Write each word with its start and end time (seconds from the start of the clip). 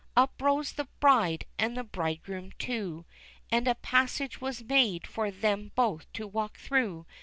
Up 0.17 0.41
rose 0.41 0.73
the 0.73 0.87
bride, 0.99 1.45
and 1.59 1.77
the 1.77 1.83
bridegroom 1.83 2.53
too, 2.57 3.05
And 3.51 3.67
a 3.67 3.75
passage 3.75 4.41
was 4.41 4.63
made 4.63 5.05
for 5.05 5.29
them 5.29 5.73
both 5.75 6.11
to 6.13 6.25
walk 6.25 6.57
through! 6.57 7.05